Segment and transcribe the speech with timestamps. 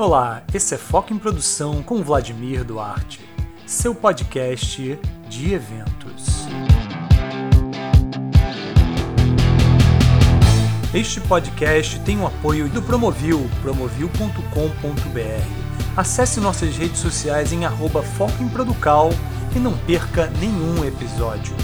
[0.00, 3.20] Olá, esse é Foco em Produção com Vladimir Duarte,
[3.66, 6.46] seu podcast de eventos.
[10.94, 14.34] Este podcast tem o apoio do Promovil, promovil.com.br.
[15.94, 19.10] Acesse nossas redes sociais em arroba Foco em Producal
[19.54, 21.54] e não perca nenhum episódio.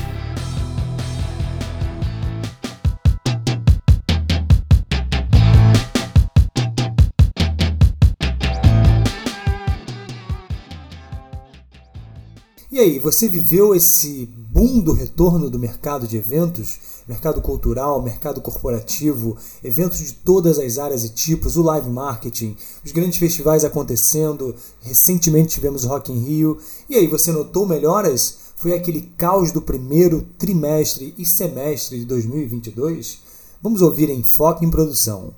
[12.76, 18.38] E aí, você viveu esse boom do retorno do mercado de eventos, mercado cultural, mercado
[18.42, 22.54] corporativo, eventos de todas as áreas e tipos, o live marketing,
[22.84, 26.58] os grandes festivais acontecendo, recentemente tivemos o Rock in Rio.
[26.86, 28.40] E aí, você notou melhoras?
[28.56, 33.20] Foi aquele caos do primeiro trimestre e semestre de 2022?
[33.62, 35.32] Vamos ouvir em Foco em Produção.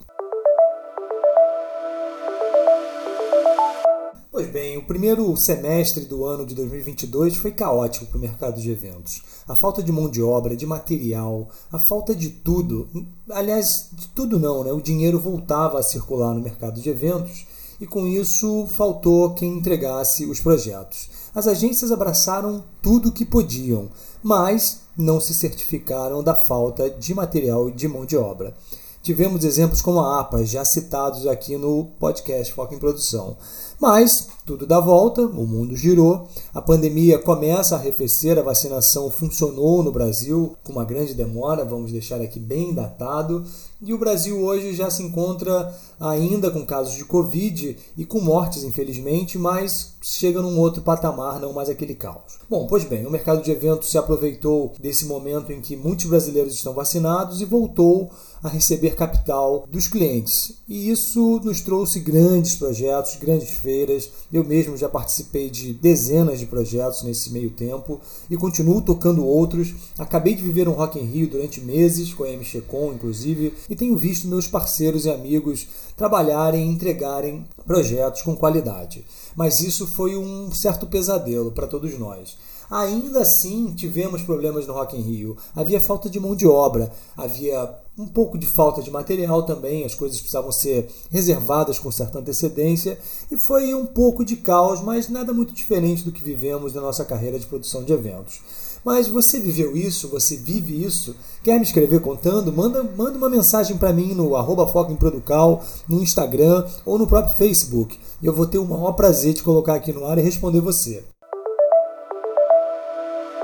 [4.89, 9.23] Primeiro semestre do ano de 2022 foi caótico para o mercado de eventos.
[9.47, 12.89] A falta de mão de obra, de material, a falta de tudo,
[13.29, 14.73] aliás, de tudo não, né?
[14.73, 17.47] O dinheiro voltava a circular no mercado de eventos
[17.79, 21.11] e com isso faltou quem entregasse os projetos.
[21.35, 23.91] As agências abraçaram tudo o que podiam,
[24.23, 28.55] mas não se certificaram da falta de material e de mão de obra.
[29.03, 33.37] Tivemos exemplos como a APA, já citados aqui no podcast Foco em Produção.
[33.81, 39.83] Mas tudo dá volta, o mundo girou, a pandemia começa a arrefecer, a vacinação funcionou
[39.83, 43.45] no Brasil com uma grande demora, vamos deixar aqui bem datado,
[43.81, 48.65] e o Brasil hoje já se encontra ainda com casos de Covid e com mortes,
[48.65, 52.39] infelizmente, mas chega num outro patamar, não mais aquele caos.
[52.49, 56.55] Bom, pois bem, o mercado de eventos se aproveitou desse momento em que muitos brasileiros
[56.55, 58.11] estão vacinados e voltou
[58.43, 60.55] a receber capital dos clientes.
[60.69, 64.11] E isso nos trouxe grandes projetos, grandes feiras.
[64.33, 68.01] Eu mesmo já participei de dezenas de projetos nesse meio tempo
[68.31, 69.75] e continuo tocando outros.
[69.99, 73.97] Acabei de viver um Rock in Rio durante meses, com a MXCOM inclusive, e tenho
[73.97, 79.05] visto meus parceiros e amigos trabalharem e entregarem projetos com qualidade.
[79.37, 82.37] Mas isso foi um certo pesadelo para todos nós.
[82.71, 85.37] Ainda assim, tivemos problemas no Rock in Rio.
[85.57, 89.95] Havia falta de mão de obra, havia um pouco de falta de material também, as
[89.95, 92.99] coisas precisavam ser reservadas com certa antecedência
[93.31, 97.05] e foi um pouco de caos, mas nada muito diferente do que vivemos na nossa
[97.05, 98.41] carreira de produção de eventos.
[98.85, 100.09] Mas você viveu isso?
[100.09, 101.15] Você vive isso?
[101.43, 102.53] Quer me escrever contando?
[102.53, 107.07] Manda, manda uma mensagem para mim no arroba Foco em Producal, no Instagram ou no
[107.07, 107.99] próprio Facebook.
[108.23, 111.05] E eu vou ter o maior prazer de colocar aqui no ar e responder você.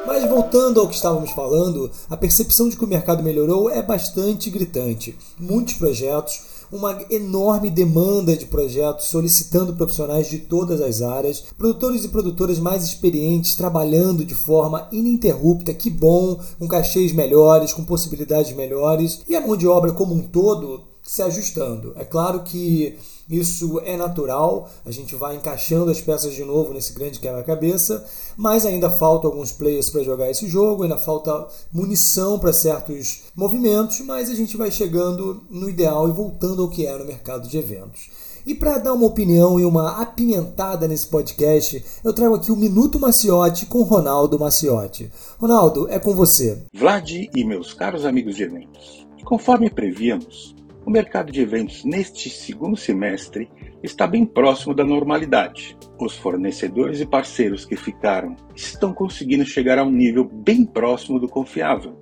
[0.06, 4.50] Mas voltando ao que estávamos falando, a percepção de que o mercado melhorou é bastante
[4.50, 5.16] gritante.
[5.38, 12.08] Muitos projetos, uma enorme demanda de projetos solicitando profissionais de todas as áreas, produtores e
[12.08, 19.22] produtoras mais experientes trabalhando de forma ininterrupta, que bom, com cachês melhores, com possibilidades melhores,
[19.26, 21.92] e a mão de obra como um todo se ajustando.
[21.96, 22.98] É claro que
[23.28, 28.04] isso é natural, a gente vai encaixando as peças de novo nesse grande quebra-cabeça,
[28.36, 34.00] mas ainda falta alguns players para jogar esse jogo, ainda falta munição para certos movimentos,
[34.00, 37.56] mas a gente vai chegando no ideal e voltando ao que era o mercado de
[37.56, 38.10] eventos.
[38.46, 43.00] E para dar uma opinião e uma apimentada nesse podcast, eu trago aqui o Minuto
[43.00, 45.10] Maciote com Ronaldo Maciote.
[45.38, 46.62] Ronaldo, é com você.
[46.74, 49.06] Vlad e meus caros amigos de eventos.
[49.24, 50.54] Conforme prevíamos,
[50.86, 53.50] o mercado de eventos neste segundo semestre
[53.82, 55.76] está bem próximo da normalidade.
[55.98, 61.28] Os fornecedores e parceiros que ficaram estão conseguindo chegar a um nível bem próximo do
[61.28, 61.98] confiável,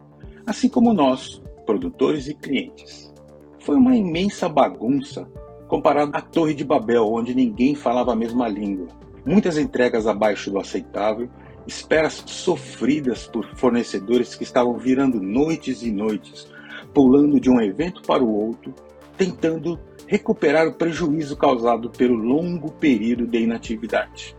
[0.46, 3.12] assim como nós, produtores e clientes.
[3.61, 5.31] Foi uma imensa bagunça
[5.69, 8.88] comparado à Torre de Babel, onde ninguém falava a mesma língua.
[9.25, 11.31] Muitas entregas abaixo do aceitável,
[11.67, 16.50] esperas sofridas por fornecedores que estavam virando noites e noites
[16.93, 18.75] pulando de um evento para o outro,
[19.17, 24.37] tentando recuperar o prejuízo causado pelo longo período de inatividade.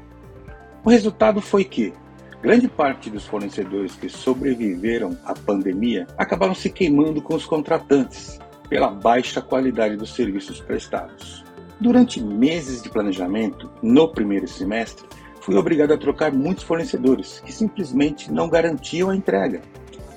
[0.83, 1.93] O resultado foi que
[2.41, 8.39] grande parte dos fornecedores que sobreviveram à pandemia acabaram se queimando com os contratantes,
[8.69, 11.43] pela baixa qualidade dos serviços prestados.
[11.79, 15.05] Durante meses de planejamento, no primeiro semestre,
[15.41, 19.61] fui obrigado a trocar muitos fornecedores que simplesmente não garantiam a entrega.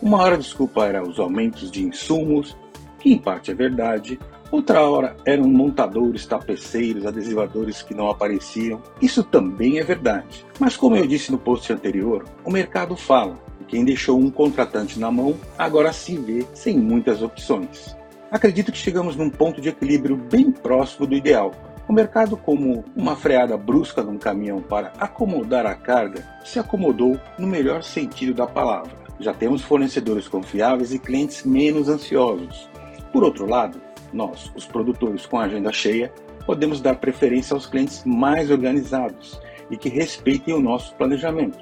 [0.07, 2.57] Uma hora desculpa era os aumentos de insumos,
[3.01, 4.21] que em parte é verdade,
[4.53, 8.81] outra hora eram montadores, tapeceiros, adesivadores que não apareciam.
[9.03, 10.47] Isso também é verdade.
[10.61, 13.37] Mas como eu disse no post anterior, o mercado fala.
[13.61, 17.97] E quem deixou um contratante na mão agora se vê sem muitas opções.
[18.31, 21.51] Acredito que chegamos num ponto de equilíbrio bem próximo do ideal.
[21.89, 27.49] O mercado, como uma freada brusca num caminhão para acomodar a carga, se acomodou no
[27.49, 29.06] melhor sentido da palavra.
[29.19, 32.69] Já temos fornecedores confiáveis e clientes menos ansiosos.
[33.13, 33.81] Por outro lado,
[34.13, 36.13] nós, os produtores com a agenda cheia,
[36.45, 39.41] podemos dar preferência aos clientes mais organizados
[39.71, 41.59] e que respeitem o nosso planejamento.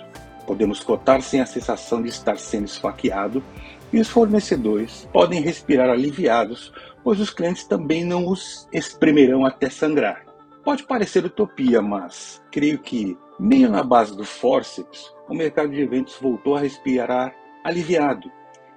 [0.46, 3.42] Podemos cotar sem a sensação de estar sendo esfaqueado
[3.92, 6.72] e os fornecedores podem respirar aliviados,
[7.02, 10.24] pois os clientes também não os espremerão até sangrar.
[10.64, 16.16] Pode parecer utopia, mas creio que, meio na base do forceps, o mercado de eventos
[16.20, 17.34] voltou a respirar
[17.64, 18.30] aliviado.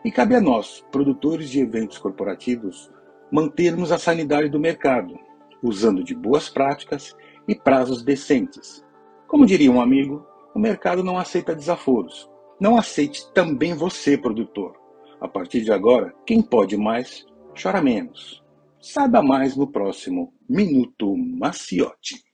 [0.03, 2.89] E cabe a nós, produtores de eventos corporativos,
[3.29, 5.19] mantermos a sanidade do mercado,
[5.61, 7.13] usando de boas práticas
[7.47, 8.85] e prazos decentes.
[9.27, 10.25] Como diria um amigo,
[10.55, 12.29] o mercado não aceita desaforos.
[12.59, 14.75] Não aceite também você, produtor.
[15.19, 17.25] A partir de agora, quem pode mais,
[17.61, 18.43] chora menos.
[18.79, 22.26] Saiba mais no próximo Minuto Maciote.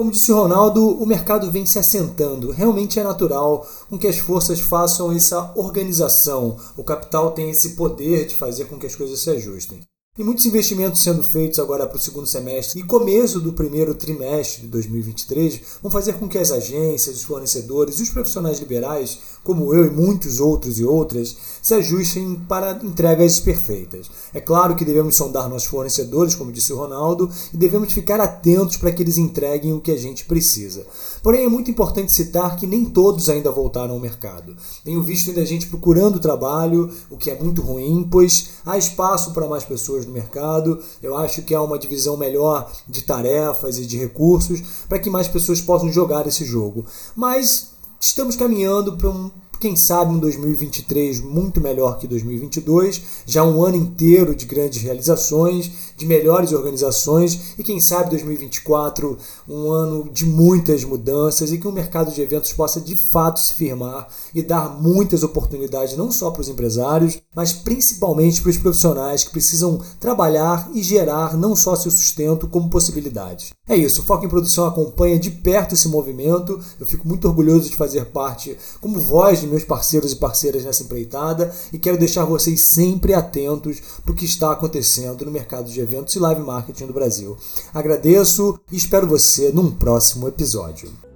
[0.00, 2.50] Como disse Ronaldo, o mercado vem se assentando.
[2.52, 6.56] Realmente é natural com que as forças façam essa organização.
[6.74, 9.82] O capital tem esse poder de fazer com que as coisas se ajustem.
[10.18, 14.62] E muitos investimentos sendo feitos agora para o segundo semestre e começo do primeiro trimestre
[14.62, 19.72] de 2023 vão fazer com que as agências, os fornecedores e os profissionais liberais, como
[19.72, 24.10] eu e muitos outros e outras, se ajustem para entregas perfeitas.
[24.34, 28.76] É claro que devemos sondar nossos fornecedores, como disse o Ronaldo, e devemos ficar atentos
[28.76, 30.84] para que eles entreguem o que a gente precisa.
[31.22, 34.56] Porém, é muito importante citar que nem todos ainda voltaram ao mercado.
[34.84, 39.46] Tenho visto ainda gente procurando trabalho, o que é muito ruim, pois há espaço para
[39.46, 40.82] mais pessoas no mercado.
[41.02, 45.28] Eu acho que há uma divisão melhor de tarefas e de recursos para que mais
[45.28, 46.84] pessoas possam jogar esse jogo.
[47.14, 53.62] Mas estamos caminhando para um quem sabe um 2023 muito melhor que 2022, já um
[53.62, 60.24] ano inteiro de grandes realizações, de melhores organizações e quem sabe 2024 um ano de
[60.24, 64.80] muitas mudanças e que o mercado de eventos possa de fato se firmar e dar
[64.80, 70.70] muitas oportunidades não só para os empresários, mas principalmente para os profissionais que precisam trabalhar
[70.72, 73.50] e gerar não só seu sustento como possibilidades.
[73.68, 76.58] É isso, o Foco em Produção acompanha de perto esse movimento.
[76.80, 80.82] Eu fico muito orgulhoso de fazer parte como voz de meus parceiros e parceiras nessa
[80.82, 85.80] empreitada e quero deixar vocês sempre atentos para o que está acontecendo no mercado de
[85.80, 87.36] eventos e live marketing do Brasil.
[87.74, 91.09] Agradeço e espero você num próximo episódio.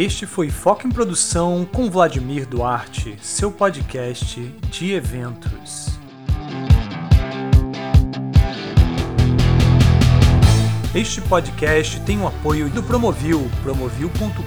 [0.00, 5.88] Este foi Foco em Produção com Vladimir Duarte, seu podcast de eventos.
[10.94, 14.38] Este podcast tem o apoio do Promovil, promovil.com.br.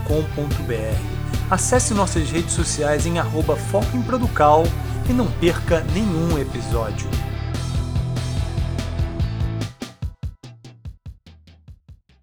[1.52, 4.64] Acesse nossas redes sociais em arroba Foco em Producal
[5.08, 7.08] e não perca nenhum episódio.